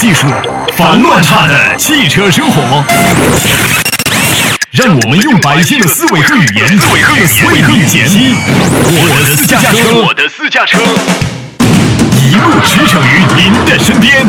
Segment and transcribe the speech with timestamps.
[0.00, 0.26] 技术，
[0.78, 2.82] 烦乱差的汽车生活。
[4.70, 8.34] 让我们用百姓的思维和语言，思维和语言为你解析
[8.86, 10.80] 我的私家车，我的私家车，
[12.16, 14.24] 一路驰骋于您的身边，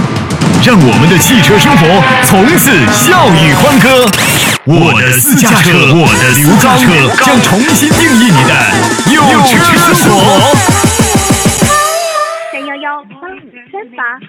[0.62, 4.06] 让我们的汽车生活从此笑语欢歌。
[4.66, 6.84] 我的私家车，我的刘家车
[7.24, 8.54] 将重新定义你的
[9.10, 10.54] 有车生活。
[12.52, 14.20] 三幺幺八五三八。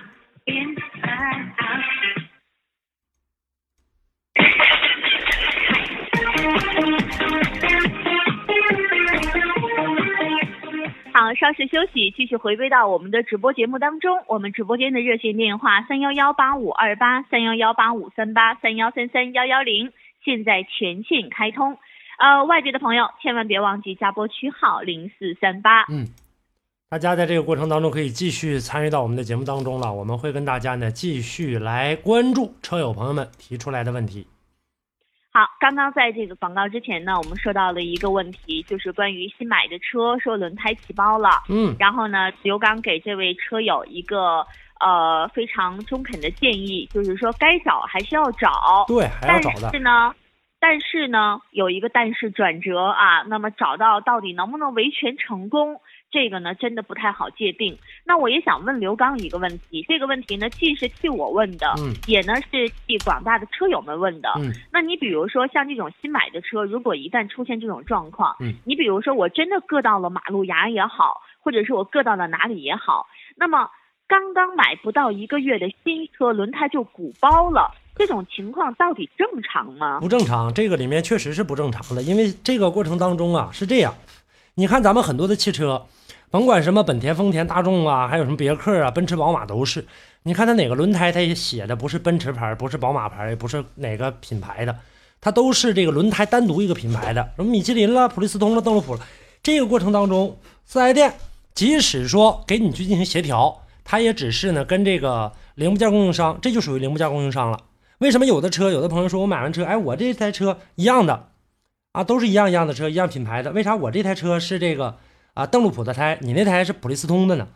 [11.35, 14.19] 稍事休息，继续回归到我们的直播节目当中。
[14.27, 19.93] 我们直播间的热线电话三幺幺八五二八三幺幺八五三八三幺三三幺幺零，
[20.25, 21.79] 现在全线开通。
[22.19, 25.85] 呃，外地的朋友千万别忘记加拨区号零四三八。
[25.91, 26.07] 嗯，
[26.91, 29.93] 大家在这个过程当中可以继续参与到我们的节目当中了。
[29.93, 34.27] 我们会跟大家呢继续来关注车友朋友们提出来的问题。
[35.35, 41.43] 好，刚刚在这个广告之前呢，我们说到了一个问题，就是关于新买的车说轮胎起包了。
[41.49, 44.47] 嗯，然后呢，刘刚给这位车友一个
[44.79, 49.79] 呃非常中肯的建议，就是说该找还是要找，对，还要找的但是。
[49.79, 50.15] 呢，
[50.63, 57.77] 但是呢，有一个但是转折啊，那么找到到底能不能维权成功，这个呢真的不太好界定。
[58.07, 64.31] 那我也想问刘刚一个问题，这个问题呢既是替我问的，嗯也呢是替广大的车友们问的。
[64.37, 73.69] 嗯那你比如说像这种新买的车，如果一旦出现这种状况，嗯你比如说我真的硌到了马路牙也好，或者是我硌到了哪里也好，那么
[74.07, 80.01] 刚刚买不到一个月的新车轮胎就鼓包了，这种情况到底正常吗？
[80.01, 83.95] 不正常，这个里面确实是不正常的，因为这个过程当中啊是这样，
[84.55, 85.87] 你看咱们很多的汽车，
[86.31, 89.85] 甭管什么本田、丰田、大众啊，还有什么别克啊、奔驰、宝马都是，
[90.23, 94.75] 你看它哪个轮胎，它也写的不是奔驰牌，不是宝马牌，也不是哪个品牌的，
[95.21, 99.01] 它都是这个轮胎单独一个品牌的，什么米其林了、普利司通了、邓禄普了。
[99.43, 101.13] 这个过程当中，四 S 店
[101.55, 107.59] 即使说给你去进行协调，它也只是呢跟这个零部件供应商，这就属于零部件供应商了。
[108.03, 111.29] 为什么有的车，有的朋友说我买完车，哎，我这台车一样的，
[111.93, 114.97] 啊，都是一样一样的车，一样品牌的，为啥我这台车是这个
[115.35, 117.47] 啊邓禄普的胎，你那台是普利司通的呢？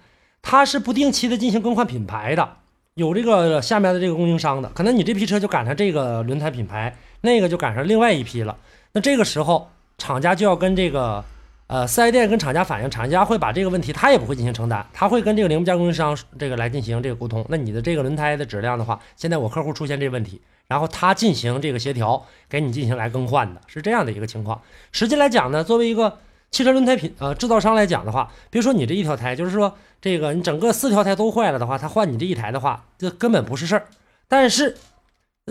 [0.42, 2.58] 它是不定期的进行更换品牌的，
[2.94, 8.56] 有这个下面的这个供应商的，可能你这批车就赶上这个轮胎品牌，那个就赶上另外一批了。
[8.92, 9.68] 那这个时候，
[9.98, 11.24] 厂家就要跟这个
[11.69, 17.44] 呃四 S 店跟厂家反映，厂家会把这个问题他也不会进行承担，他会跟这个零部件供应商这个来进行这个沟通。
[17.49, 24.60] 那你的这个轮胎的质量的话，现在我客户出现这个问题，然后他进行这个协调，给你进行来更换的，是这样的一个情况。
[24.93, 26.19] 实际来讲呢，作为一个
[26.53, 33.87] 汽车轮胎品呃制造商来讲的话，别说你这一条胎，就是说这个你整个四条胎都坏了的话，他换你这一台的话，这根本不是事儿。
[34.28, 34.77] 但是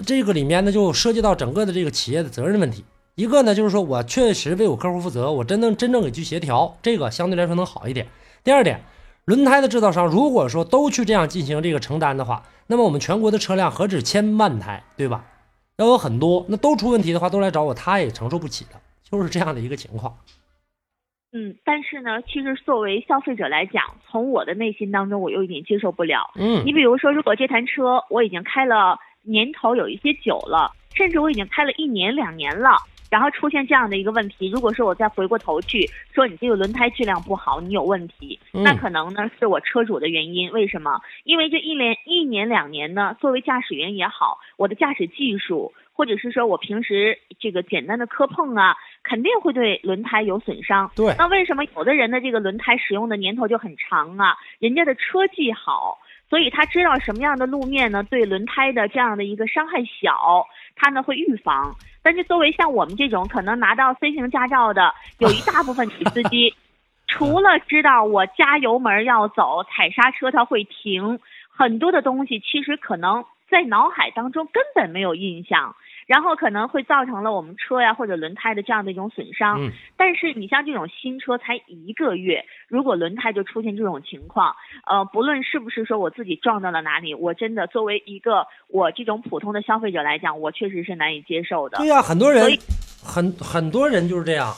[0.06, 2.86] 这个里面呢，就涉及到整个的这个企业的责任问题。
[3.16, 8.08] 一个呢，就是说我确实为我客户负责，我真能真正给去协调，这个相对来说能好一点。
[8.44, 8.82] 第二点，
[9.24, 15.24] 轮胎的制造商如果说都去这样进行这个承担的话，那么我们全国的车辆何止千万台，对吧？
[15.78, 18.72] 要有很多，那都出问题的话，都来找我，他也承受不起的，
[19.10, 20.18] 就是这样的一个情况。
[21.32, 26.32] 嗯，但是呢，其实作为消费者来讲，从我的内心当中，我又有点接受不了。
[26.36, 32.78] 嗯你比如说，如果这台车我已经开了年头有一些久了，甚至我已经开了一年两年了，
[33.16, 40.52] 然后出现这样的一个问题，如果说我再回过头去说你这个轮胎质量不好，你有问题，嗯那可能呢是我车主的原因。
[40.52, 41.00] 为什么？
[41.24, 50.92] 因为这一年一年两年呢，作为驾驶员也好，我的驾驶技术，或者是说我平时这个简单的磕碰啊，肯定会对轮胎有损伤。
[50.94, 54.36] 对，那为什么有的人的这个轮胎使用的年头就很长啊？
[54.60, 56.00] 人家的车技好，
[56.36, 61.74] 所以他知道什么样的路面呢对轮胎的这样的一个伤害小，他呢会预防。
[62.04, 66.54] 但是作为像我们这种可能拿到 C 型驾照的，有一大部分女司机，
[67.08, 75.74] 除了知道我加油门要走，踩刹车它会停，很多的东西其实可能在脑海当中根本没有印象。
[76.06, 79.62] 然后可能会造成了我们车呀或者轮胎的这样的一种损伤。
[79.62, 84.56] 嗯但是你像这种新车才一个月，如果轮胎就出现这种情况，
[84.86, 91.88] 呃，不论是不是说我自己撞到了哪里，我真的作为一个我这种普通的消费者来讲，我确实是难以接受的对。
[91.88, 92.46] 呀、很多人
[93.02, 94.54] 很很多人就是这样，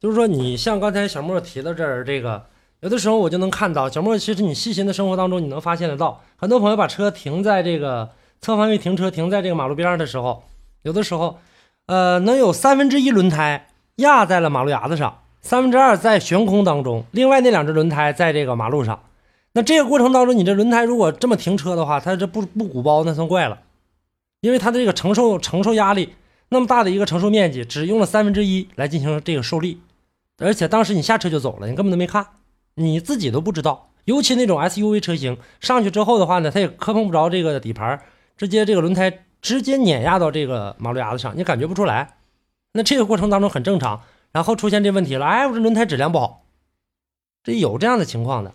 [0.00, 2.42] 就是说你像刚才小莫提到这儿，这个
[2.80, 8.08] 有的时候我就能看到，小莫其实你细心的生活当中你能发现得到，很多朋友把车停在这个
[8.40, 10.42] 侧方位停车，停在这个马路边上的时候，
[10.82, 11.38] 有的时候，
[11.86, 19.02] 呃，能有三分之一轮胎压在了马路牙子上，三分之二在悬空当中，另外那两只轮胎在这个马路上。
[19.54, 23.60] 那这个过程当中，你这轮胎如果这么停车的话，它这不不鼓包那算怪了，
[24.40, 26.14] 因为它的这个承受承受压力
[26.48, 29.80] 那么大的一个承受面积，只用了三分之一来进行这个受力，
[30.38, 32.26] 而且当时你下车就走了，你根本都没看，
[32.76, 33.90] 你自己都不知道。
[34.06, 38.00] 尤其那种 SUV 车型上去之后的话呢，它也磕碰不着这个底盘，
[38.36, 42.16] 直接这个轮胎直接碾压到这个马路牙子上，你感觉不出来。
[42.72, 44.00] 那这个过程当中很正常，
[44.32, 46.44] 然后出现这问题了，哎，我这轮胎质量不好，
[47.42, 48.54] 这有这样的情况的。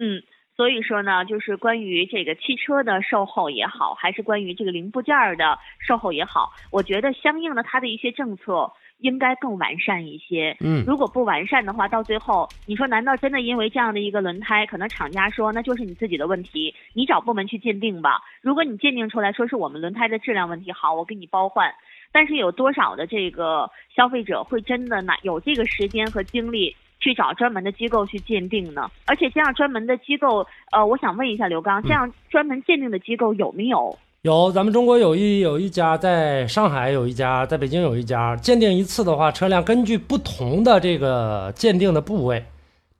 [0.00, 0.22] 嗯，
[0.56, 10.56] 所以说呢，就是关于这个汽车的售后也好，还是关于这个零部件的售后也好，我觉得相应的它的一些政策应该更完善一些。
[10.60, 18.20] 嗯，如果不完善的话，到最后你说难道真的因为这样的一个轮胎，可能厂家说那就是你自己的问题，你找部门去鉴定吧。
[18.40, 21.72] 如果你鉴定出来说是我们轮胎的质量问题，好，我给你包换。
[22.12, 26.74] 但是有多少的这个消费者会真的拿有这个时间和精力？
[27.00, 33.96] 去找专门的机构去鉴定呢，而且这样专门的机构，呃，我想问一下刘刚，这样专门鉴定的机构有没有？
[34.22, 42.44] 有，咱们中国有一有一家，在上海有一家，在北京有一家，鉴定一次的话，车辆根据不同的这个鉴定的部位，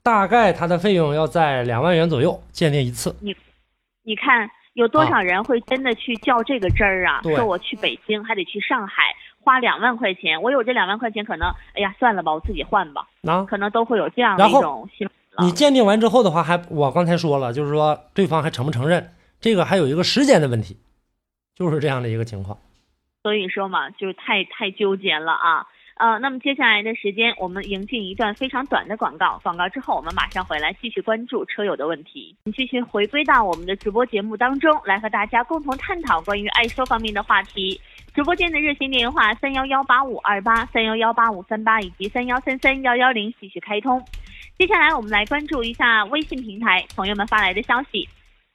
[0.01, 3.17] 大概它的费用要在两万元左右鉴定一次。
[3.21, 3.35] 你，
[4.05, 7.21] 你看有多少人会真的去较这个真儿啊？
[7.23, 9.03] 说我去北京还得去上海。
[9.41, 13.09] 花两万块钱，我有这两万块钱，可能哎呀算了吧，我自己换吧。
[13.23, 15.47] 啊，可能都会有这样的一种心理。
[15.47, 20.77] 你鉴定完之后的话，还我刚才说了，就是说对方还承不承认，这个还有一个时间的问题，
[21.59, 22.57] 就是这样的一个情况。
[23.23, 25.67] 所以说嘛，就是太太纠结了啊。
[25.97, 29.41] 呃，那么接下来的时间，我们迎进一段非常短的广告。
[29.43, 32.37] 广告之后，我们马上回来继续关注车友的问题。
[32.55, 37.81] 继续回归到我们的直播节目当中来，和大家共同探讨关于爱车方面的话题。
[38.15, 44.01] 直播间的热线电话三幺幺八五二八三幺幺八五三八以及三幺三三幺幺零继续开通。
[44.57, 48.09] 接下来，我们来关注一下微信平台朋友们发来的消息。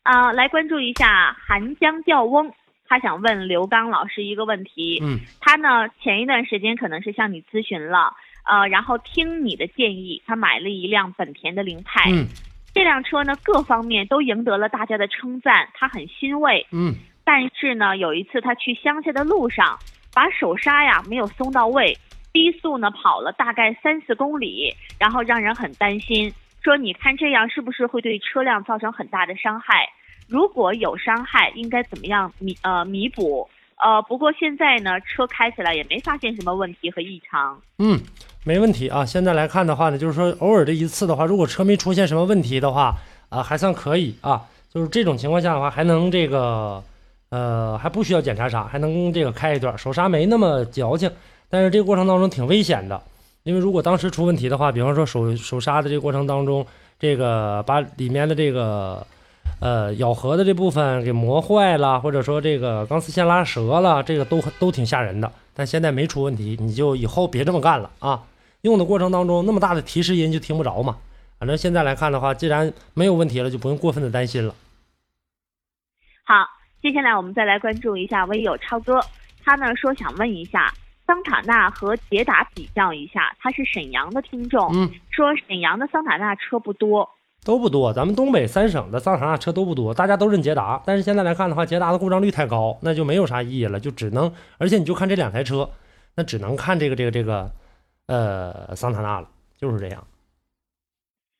[0.03, 2.49] 啊，来关注一下寒江钓翁。
[2.93, 8.13] 他想问刘刚老师一个问题，嗯，他呢前一段时间可能是向你咨询了，
[8.45, 12.27] 呃，然后听你的建议，他买了一辆本田的凌派，嗯，
[12.71, 16.93] 这辆车呢各方面都赢得了大家的称赞，他很欣慰，嗯，
[17.23, 19.79] 但是呢有一次他去乡下的路上，
[20.13, 21.97] 把手刹呀没有松到位，
[22.31, 26.31] 低速呢跑了大概三四公里，然后让人很担心，
[26.61, 29.89] 说你看这样是不是会对车辆造成很大的伤害？
[30.27, 33.47] 如果有伤害，应该怎么样弥呃弥补？
[33.75, 37.59] 呃，不过现在呢，车开起来也没发现什么问题和异常。
[37.79, 37.99] 嗯，
[38.45, 39.05] 没问题啊。
[39.05, 42.95] 现在来看的话呢，就是说偶尔这一次的话，如果车没出现什么问题的话，
[43.27, 44.41] 啊，还算可以啊。
[44.73, 46.81] 就是这种情况下的话，还能这个
[47.29, 51.11] 呃还不需要检查啥，还能这个开一段，手刹没那么矫情。
[51.49, 53.01] 但是这个过程当中挺危险的，
[53.43, 56.65] 因为如果当时出问题的话，比方说手手刹的这个过程当中，
[56.97, 59.05] 这个把里面的这个。
[59.63, 65.31] 呃，咬合的这部分给磨坏了，或者说这个钢丝线拉折了，这个都都挺吓人的。
[65.53, 68.23] 但现在没出问题，你就以后别这么干了啊！
[68.63, 70.97] 用的过程当中那么大的提示音就听不着嘛。
[71.39, 74.53] 反正现在来看的话，既然没有问题了，就不用过分的担心了。
[76.25, 76.45] 好，
[76.81, 78.99] 接下来我们再来关注一下微友超哥，
[79.45, 80.73] 他呢说想问一下
[81.07, 87.09] 桑塔纳和捷达比较一下，他是沈阳的听众，嗯，说沈阳的桑塔纳车不多。
[87.45, 90.81] 都不多，咱们东北三省的桑塔纳车都不多，大家都认捷达。
[90.85, 95.69] 但是现在来看的话，捷达的故障率太高，那就没有啥意义了，就只能，而且你就看这两台车，
[96.15, 97.51] 那只能看这个这个这个，
[98.07, 99.27] 呃，桑塔纳了，
[99.57, 100.05] 就是这样。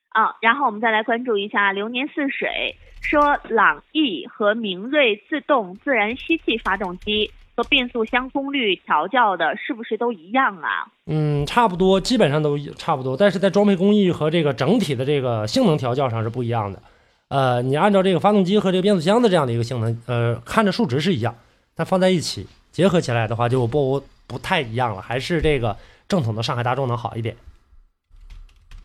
[0.10, 7.32] 啊，然后我们再来关注一下流年似水，说朗逸和明锐自动自然吸气发动机。
[7.56, 10.88] 和变速箱功率调教的是不是都一样啊？
[11.06, 16.82] 嗯，差不多，基本上都差不多，但是在装配工艺和这个整体的这个性能调教上是不一样的。
[17.30, 21.36] 呃，你按照这个发动机和这个变速箱的这样的一个性能，呃，看着数值是一样，
[21.76, 27.36] 但放在一起结合起来的话就不不太一样了，还是这个正统的上海大众能好一点。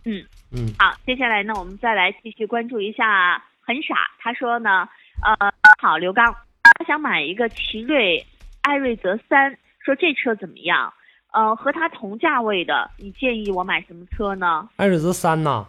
[0.05, 4.89] 嗯嗯，好，接下来呢，我们再来继续关注一下很傻，他说呢，
[5.23, 8.27] 呃，好，刘刚，他想买一个奇瑞。
[8.69, 10.93] 艾瑞泽三说这车怎么样？
[11.33, 14.69] 呃，和它同价位的，你建议我买什么车呢？
[14.77, 15.67] 艾瑞泽三呐？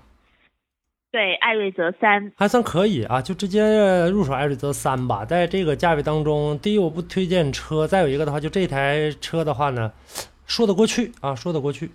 [1.10, 5.24] 对，艾瑞泽三还算可以啊，就直接入手艾瑞泽三吧。
[5.24, 9.94] 在这个价位当中，第一我不推荐车，再有一个的话，就这台车的话呢，
[10.46, 11.90] 说得过去啊，说得过去。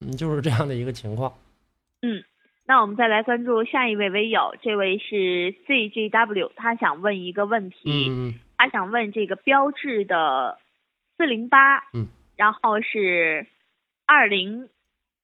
[0.00, 1.34] 嗯，就是这样的一个情况。
[2.00, 2.24] 嗯，
[2.64, 8.08] 那我们再来关注下一位微友，这位是 CGW，他想问一个问题。
[8.08, 8.34] 嗯。
[8.56, 10.58] 他想问这个标致的
[11.16, 13.46] 四零八，嗯，然后是
[14.06, 14.68] 二零，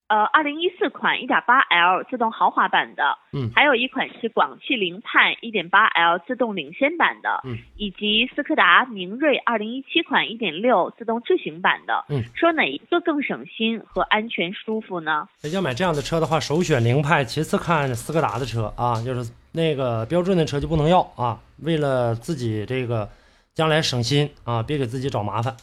[0.08, 15.28] 呃，二零一四款一点八 L 自动豪华版的，嗯还有一款是广汽凌派一点八 L 自动领先版的，嗯，以及斯柯达明锐二零一七款一点六自动智行版的，嗯，说哪一个更省心和安全舒服呢？
[15.52, 21.40] 要买这样的车的话，首选凌派，其次看斯柯达的车啊，就是那个标准的车就不能要啊。
[21.62, 23.08] 为了自己这个
[23.54, 25.54] 将来省心啊，别给自己找麻烦，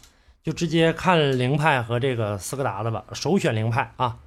[0.43, 4.17] 就直接看凌派和这个斯柯达的吧，首选凌派啊，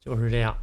[0.00, 0.54] 就是这样。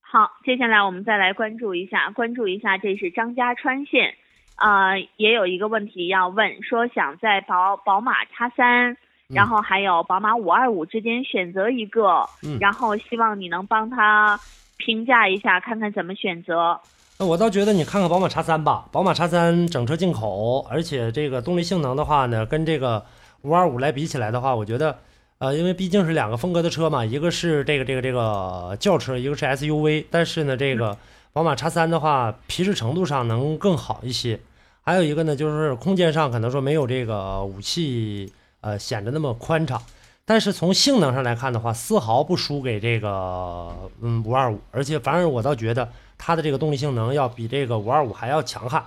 [0.00, 4.14] 好，接下来我们再来关注一下，关注一下，这是张家川县，
[4.56, 8.96] 呃，也有一个问题要问，说想在宝宝马叉三，
[9.28, 14.38] 然后还有宝马五二五之间选择一个，嗯然后希望你能帮他
[14.76, 16.80] 评价一下，看看怎么选择。
[17.26, 23.04] 我倒觉得你看看宝马叉三吧，宝马叉三整车进口，而且这个动力性能的话呢，跟这个
[23.42, 24.98] 五二五来比起来的话，我觉得，
[25.38, 30.96] 呃，因为毕竟是两个风格的车嘛，一个是这个这个这个轿车，一个是 SUV，但是呢，这个
[31.32, 34.40] 宝马叉三的话，皮实程度上能更好一些。
[34.82, 39.80] 还有一个呢，就是空间上可能说没有这个五系呃显得那么宽敞，
[40.24, 45.88] 但是从性能上来看的话，丝毫不输给这个嗯五二五，而且反而我倒觉得
[46.24, 48.80] 它的这个动力性能要比这个五二五还要强悍。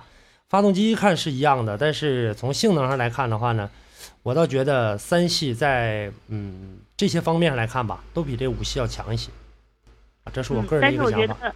[0.48, 3.68] 发动机看是一样的，但是从性能上来看的话呢，
[4.22, 9.30] 我倒觉得三系在嗯这些方面上来看吧，都比这五系要强一些。
[10.24, 11.34] 啊，这是我个人的嗯但是一个想法。
[11.34, 11.54] 我觉得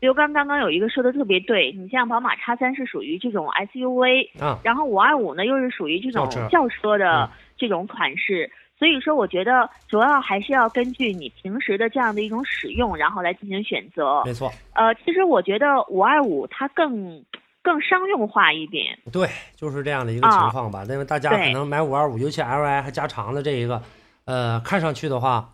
[0.00, 8.50] 刘刚刚刚有一个说的特别对，你像宝马叉三是属于这种 SUV，啊，然后五二五呢又是属于这种轿车的嗯这种款式，
[8.82, 14.24] 所以说我觉得主要还是要根据你平时的这样的一种使用，然后来进行选择。
[14.24, 17.24] 没错，呃，其实我觉得五二五它更
[17.62, 20.84] 更商用化一点，对，就是这样的一个情况吧。
[20.88, 23.80] 因为大家可能买五二五，尤其 Li 还加长的这一个，
[24.24, 25.50] 呃，看上去的话，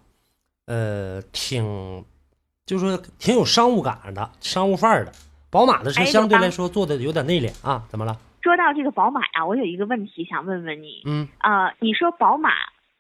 [0.65, 2.03] 呃，挺，
[2.65, 5.13] 就是说挺有商务感的，商务范儿的。
[5.51, 8.17] 宝马的车哎相对来说做的有点内敛啊，怎么了？
[8.41, 12.51] 说到这个宝马呀，我有一个问题想问问你，嗯呃，你说宝马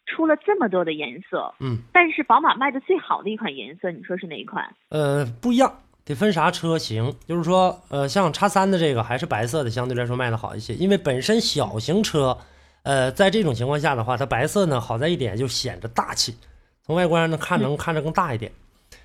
[0.08, 4.74] 出了这么多的颜色，嗯，但是宝马卖的最好的一款颜色，你说是哪一款？
[4.88, 5.72] 呃，不一样，
[6.04, 7.14] 得分啥车型。
[7.26, 12.38] 就是说，呃，像叉三的这个还是白色的，相对来说卖的好一些，因为本身小型车，
[12.82, 16.34] 呃，在这种情况下的话，它白色呢好在一点就显着大气，
[16.82, 18.50] 从外观上呢看能看着更大一点。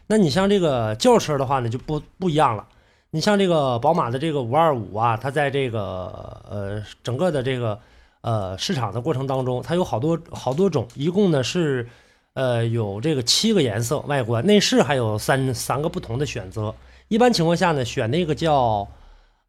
[0.08, 2.66] 那你像这个轿车的话呢，就不不一样了。
[3.12, 7.80] 你像这个宝马的这个五二五啊，它在这个呃整个的这个
[8.24, 11.88] 呃市场的过程当中，它有好多好多种，一共呢是
[12.34, 16.74] 呃有这个七个颜色外观，内饰还有三三个不同的选择。
[17.10, 18.88] 一般情况下呢，选那个叫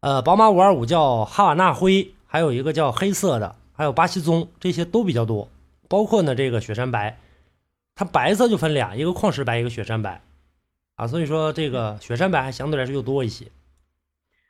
[0.01, 5.47] 呃宝马五二五叫哈瓦那灰，还有一个叫黑色的，还有巴西棕，这些都比较多。
[5.87, 7.17] 包括呢这个雪山白，
[7.95, 10.21] 它白色就分俩，一个矿石白，一个雪山白。
[10.95, 13.45] 啊，所以说这个雪山白还相对来说又多一些。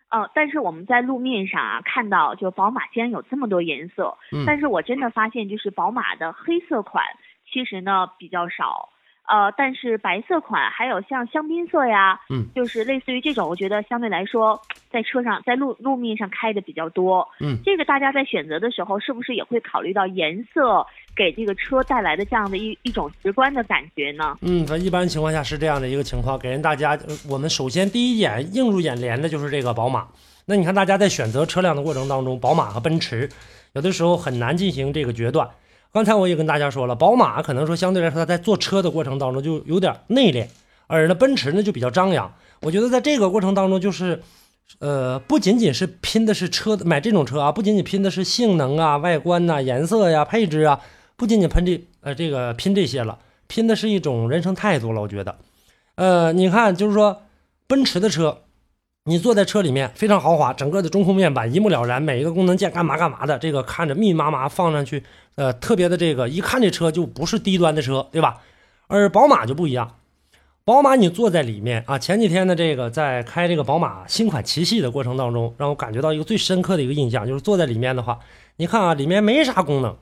[0.09, 7.03] 呃，但是我们在路面上啊看到，就宝马竟然有这么多颜色，嗯但是我真的发现，就是宝马的黑色款
[7.51, 8.89] 其实呢比较少，
[9.27, 24.37] 呃，但是白色款还有像香槟色呀，嗯，就是类似于这种，我觉得相对来说在车上在路路面上开的比较多，嗯这个大家在选择的时候是不是也会考虑到颜色给这个车带来的这样的一一种直观的感觉呢？
[24.41, 30.07] 嗯，咱一般情况下是这样的一个情况，给人大家，呃我们首先第一眼映入眼帘的就是这个宝马。
[30.45, 33.27] 那你看大家在选择车辆的过程当中，宝马和奔驰
[33.73, 35.49] 有的时候很难进行这个决断。
[35.95, 40.45] 刚才我也跟大家说了，宝马可能说相对来说它在做车的过程当中就有点内敛，
[40.87, 42.33] 而呢奔驰呢就比较张扬。
[42.59, 44.21] 我觉得在这个过程当中，就是
[44.79, 50.81] 呃不仅仅是拼的是车买这种车啊，不仅仅拼的是性能啊、外观呐、颜色呀、配置啊，
[51.15, 54.99] 不仅仅拼这呃这个拼这些了，拼的是一种人生态度了。
[54.99, 55.37] 我觉得，
[55.95, 57.21] 呃，你看就是说
[57.67, 58.39] 奔驰的车。
[59.07, 65.03] 你坐在车里面非常豪华，整个的中控面板一目了然，每一个功能键干嘛干嘛的，这个看着密密麻麻放上去，
[65.35, 68.41] 呃，特别的这个一看这车就不是低端的车，对吧？
[68.87, 69.97] 而宝马就不一样，
[70.63, 78.17] 宝马你坐在里面啊，前几天的这个在开这个宝马新款七系的过程当中，让我感觉到一个最深刻的一个印象，就是坐在里面的话，
[78.55, 79.95] 你看啊，里面没啥功能，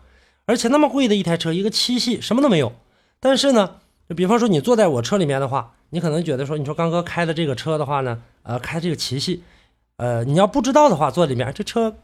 [0.45, 2.71] 而且那么贵的一台车，一个七系什么都没有，
[3.19, 3.81] 但是呢，
[4.15, 9.43] 比方说你坐在我车里面的话，你可能觉得说，你说刚哥开的这个车的话呢，呃，开这个七系，
[9.97, 11.95] 呃，你要不知道的话，坐里面这车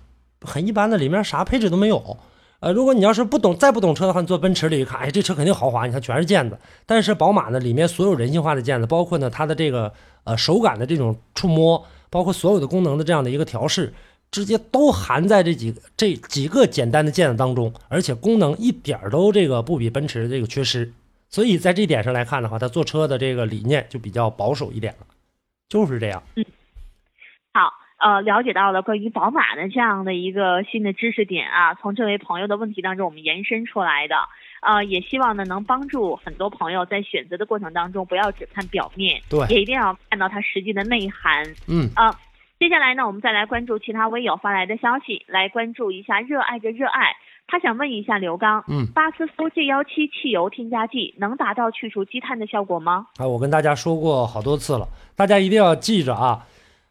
[0.42, 2.18] 很一般的，里面啥配置都没有。
[2.60, 6.60] 呃，如果你要是不懂再不懂车的话，你坐奔驰里一看，哎，这车肯定豪华，你看全是键子。
[6.86, 9.92] 但是宝马呢，里面所有人性化的键子，包括呢它的这个
[10.24, 13.92] 呃手感的这种触摸，包括所有的功能的这样的一个调试，
[14.30, 20.94] 直接都含在这几这几个简单的键子当中，而且功能一点都这个不比奔驰这个缺失。
[21.30, 25.06] 所以在这点上来看的话，他做车的这个理念就比较保守一点了，
[25.70, 26.24] 就是这样。
[26.36, 26.44] 嗯
[27.54, 34.16] 好，呃，了解到了关于宝马的这样的一个新的知识点啊，从这位朋友的问题当中我们延伸出来的，
[34.62, 41.44] 呃，也希望呢能帮助很多朋友在选择的过程当中不要只看表面，对也一定要看到它实际的内涵。
[41.68, 42.16] 嗯，啊、
[42.60, 47.16] 接下来呢，我们再来关注其他微友发来的消息，来关注一下热爱着热爱。
[47.50, 53.08] 他想问一下刘刚，嗯巴斯夫 G 幺七汽油添加剂能达到去除积碳的效果吗？
[53.18, 56.46] 啊，我跟大家说过好多次了，大家一定要记着啊。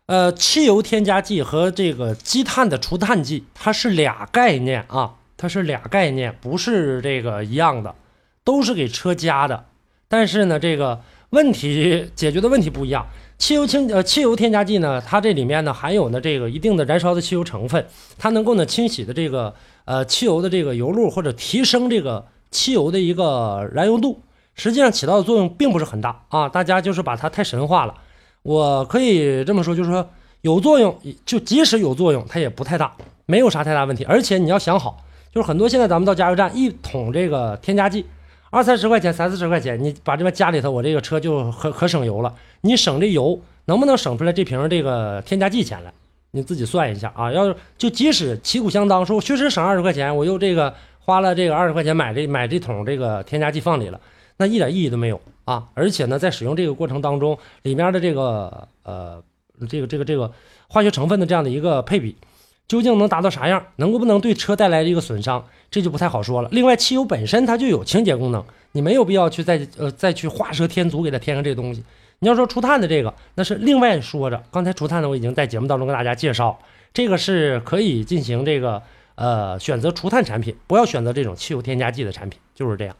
[0.06, 7.94] 呃，汽油添加剂和这个积碳的除碳剂，它是俩概念啊，它是俩概念，不是这个一样的，
[8.42, 9.66] 都是给车加的。
[10.08, 11.00] 但是呢，这个
[11.30, 13.06] 问题解决的问题不一样。
[13.36, 17.86] 汽油清呃汽油添加剂呢，它这里面呢含有呢这个一定的燃烧的汽油成分，
[18.18, 19.54] 它能够呢清洗的这个
[19.88, 24.20] 呃汽油的这个油路或者提升这个汽油的一个燃油度，
[24.54, 27.94] 实际上起到的作用并不是很大啊，大家就是把它太神化了。
[28.42, 30.06] 我可以这么说，就是说
[30.42, 34.04] 有作用，就即使有作用，它也不太大，没有啥太大问题。
[34.04, 35.02] 而且你要想好，
[35.32, 38.04] 就是很多现在咱们到加油站，一桶这个添加剂，
[38.50, 42.34] 二三十块钱、三四十块钱，你把这边家里头我这个车就可可省油了。
[42.60, 45.90] 你省这油，能不能省出来这瓶这个添加剂钱来？
[46.30, 47.32] 你自己算一下啊。
[47.32, 54.00] 要是就即使旗鼓相当，说我确实省二十块钱，我又这个花了这个二十块钱买这买这桶这个添加剂放里了，
[54.36, 55.68] 那一点意义都没有啊！
[55.74, 59.22] 而且呢，在使用这个过程当中，里面的这个呃
[59.68, 60.30] 这个这个这个
[60.68, 62.14] 化学成分的这样的一个配比，
[62.68, 66.48] 究竟能达到啥样，能够不能对车带来一个损伤，这就不太好说了。
[66.52, 71.82] 另外，汽油本身它就有清洁功能，你没有必要去再呃再去画蛇添足给它添上这东西。
[72.20, 74.42] 你要说除碳的这个，那是另外说着。
[74.50, 76.58] 刚才除碳的我已经在节目当中跟大家介绍，
[76.92, 78.82] 这个是可以进行这个
[79.14, 82.96] 呃选择除碳产品，不要选择这种汽油添加剂的产品，就是这样。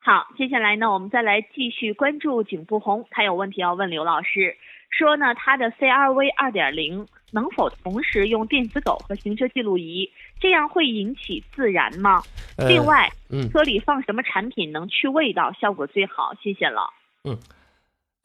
[0.00, 4.56] 好，接下来呢，我们再来继续关注景富红，他有问题要问刘老师，
[4.90, 12.22] 说呢，他的 CRV 二点零能否同时用电子狗和行车记录仪，这样会引起自燃吗？
[12.56, 16.32] 呃、另外，嗯车里放什么产品能去味道，效果最好？
[16.42, 16.92] 谢谢了。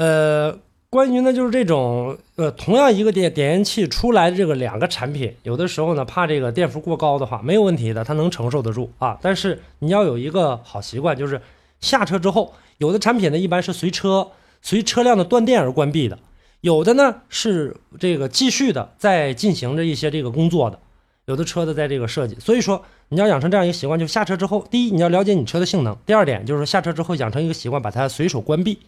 [0.01, 0.57] 呃，
[0.89, 9.19] 关于呢，就是这种呃，同样一个点点烟器出来的这个两个产品，有的时候呢，怕这个电伏过高的话，没有问题的，它能承受得住啊。
[9.21, 11.39] 但是你要有一个好习惯，就是
[11.81, 14.31] 下车之后，有的产品呢一般是随车
[14.63, 16.17] 随车辆的断电而关闭的，
[16.61, 20.79] 有的呢是这个继续的在进行着一些这个工作的，
[21.25, 22.35] 有的车的在这个设计。
[22.39, 28.79] 所以说，你要养成这样一个习惯，就下车之后，第一你要了解你车的性能，第二点就是下车之后养成一个习惯，把它随手关闭，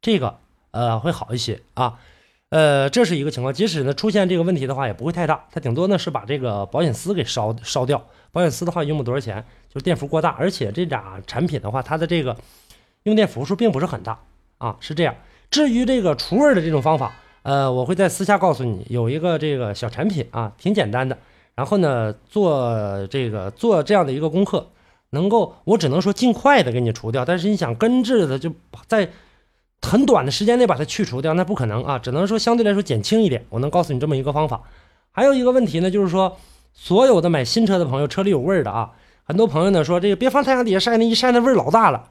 [0.00, 0.38] 这个。
[0.72, 1.98] 呃，会好一些啊，
[2.48, 3.52] 呃，这是一个情况。
[3.52, 8.02] 即使呢出现这个问题的话，也不会太大，它顶多呢是把这个保险丝给烧烧掉。
[8.32, 12.34] 保险丝的话用不多少钱，就是电伏过大，而且这俩产品的话，它的这个
[13.02, 14.18] 用电伏数并不是很大
[14.56, 15.14] 啊，是这样。
[15.50, 21.18] 至于这个除味的这种方法，呃，我会在私下告诉你，有一个这个小产品啊，挺简单的。
[21.54, 24.70] 然后呢，做这个做这样的一个功课，
[25.10, 28.50] 能够我只能说尽快的给你除掉，但是你想根治的就
[28.86, 29.10] 在。
[29.82, 33.44] 很短的时间内把它去除掉，那不可能啊，只能说相对来说减轻一点。
[33.50, 34.62] 我能告诉你这么一个方法。
[35.10, 36.38] 还有一个问题呢，就是说，
[36.72, 38.92] 所有的买新车的朋友，车里有味儿的啊，
[39.24, 42.08] 很多朋友呢说这个别放太阳底下晒，那一晒那味儿老大了。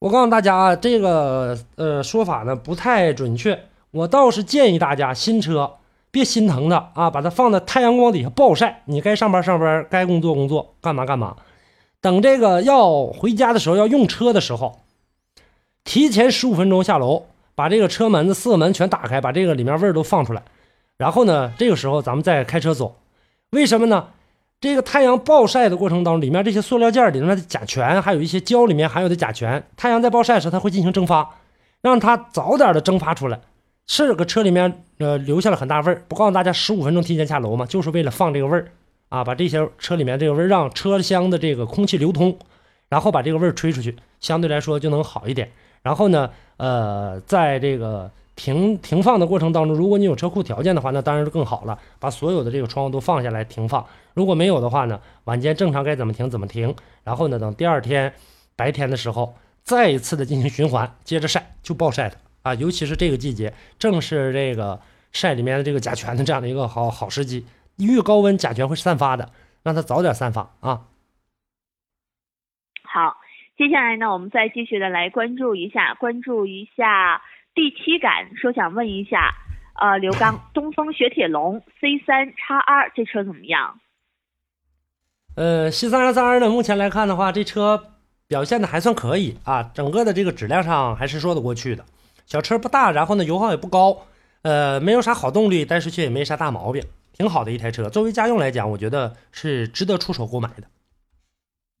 [0.00, 3.58] 我告诉大家啊，这个呃说法呢不太准确。
[3.92, 5.74] 我倒是建议大家新车
[6.10, 8.82] 别心疼它啊，把它放在太阳光底下暴晒。
[8.86, 11.36] 你该上班上班，该工作工作，干嘛干嘛。
[12.02, 14.80] 等这个要回家的时候，要用车的时候。
[15.84, 20.42] 提前十五分钟下楼，把这个车门子、四个门全打开，把这个里面味儿都放出来。
[20.96, 22.96] 然后呢，这个时候咱们再开车走。
[23.50, 24.08] 为什么呢？
[24.60, 31.36] 这个太阳暴晒的过程当中，里面这些塑料件里面的甲醛，还有一些胶里面含有的甲醛，太阳在暴晒时，它会进行蒸发，
[31.82, 33.40] 让它早点的蒸发出来，
[33.86, 36.02] 是个车里面呃留下了很大味儿。
[36.08, 37.66] 不告诉大家十五分钟提前下楼吗？
[37.66, 38.72] 就是为了放这个味儿
[39.10, 42.38] 啊，把这些车里面这个味儿让车厢的这个空气流通，
[42.88, 45.50] 然后把这个味儿吹出去，相对来说就能好一点。
[45.84, 53.86] 然后呢，呃，在这个停停放的过程当中，如果你有车库条件的话，那当然是更好了，把所有的这个窗户都放下来停放。
[54.14, 56.74] 如果没有的话呢，晚间正常该怎么停怎么停。
[57.04, 58.14] 然后呢，等第二天
[58.56, 62.16] 白天的时候，再一次的进行循环，接着晒，就暴晒它
[62.50, 62.54] 啊。
[62.54, 64.80] 尤其是这个季节，正是这个
[65.12, 67.46] 晒里面的这个甲醛的这样的一个好好时机。
[67.76, 69.30] 越高温，甲醛会散发的，
[69.62, 70.86] 让它早点散发啊。
[72.84, 73.23] 好。
[73.56, 77.22] 接下来呢，我们再继续的来关注一下，关注一下
[77.54, 79.32] 第七感，说想问一下，
[79.80, 83.78] 呃，刘刚，东风雪铁龙 C 三叉 R 这车怎么样？
[85.36, 87.92] 呃，C 三叉 R 呢，目前来看的话，这车
[88.26, 91.84] 表现的还算可以啊，整个的这个质量上还是说得过去的。
[92.26, 93.96] 小车不大，然后呢油耗也不高，
[94.42, 97.88] 呃，没有啥好动力，但是却也没啥大毛病，挺好的一台车。
[97.88, 100.64] 作为家用来讲，我觉得是值得出手购买的。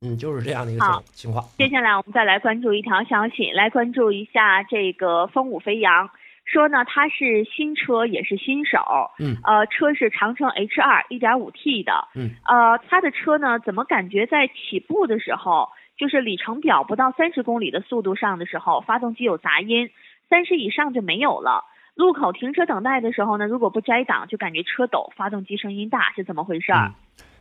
[0.04, 1.42] 嗯，就是这样的一个情况。
[1.56, 6.10] 接下来我们再来关注一条消息，来关注一下这个风舞飞扬，
[6.44, 8.78] 说呢它是新车，也是新手，
[9.18, 19.88] 嗯，呃，车是长城 H 二一点五 T 的，嗯，呃，它的车呢怎么感觉在起步的时候，就是里程表不到三十公里的速度上的时候，发动机有杂音，
[20.28, 21.64] 三十以上就没有了。
[21.94, 26.92] 路口停车等待的时候呢，如果不摘档，就感觉车抖，发动机声音大，是怎么回事儿？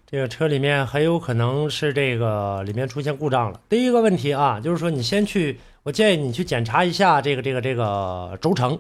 [0.05, 3.59] 这个车里面很有可能是这个里面出现故障了。
[3.67, 8.77] 第一个问题啊，就是说你先去，我建议你去检查一下这个这个这个轴承，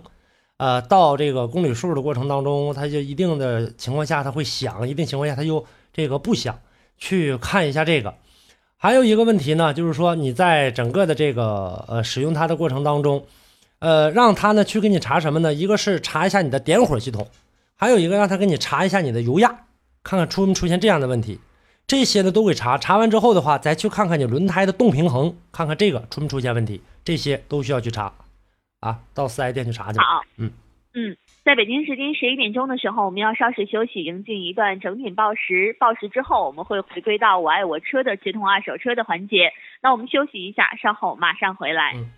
[0.57, 6.59] 呃，到这个公里数的过程当中，它就一定的情况下它会响，一定情况下它又这个不响，
[6.99, 8.13] 去看一下这个。
[8.77, 13.25] 还有一个问题呢，就是说你在整个的这个呃使用它的过程当中，
[13.79, 15.51] 呃，让它呢去给你查什么呢？
[15.51, 17.27] 一个是查一下你的点火系统，
[17.75, 19.65] 还有一个让它给你查一下你的油压。
[20.03, 21.39] 看看出没出现这样的问题，
[21.87, 22.77] 这些呢都给查。
[22.77, 28.13] 查完之后的话，再去看看你轮胎的动平衡，看看这个出没出现问题，这些都需要去查。
[28.81, 29.99] 啊，到四 S 店去查去。
[29.99, 30.51] 好，嗯
[30.93, 35.75] 嗯，在北京时间十一点钟的时候，我们要稍事休息，迎进一段整点报时。
[35.79, 39.53] 报时之后，我们会回归到我爱我车的直通二手车的环节。
[39.81, 41.93] 那我们休息一下，稍后马上回来。
[41.95, 42.11] 嗯。